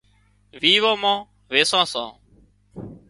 [0.61, 2.11] ويوان مان ويسان سان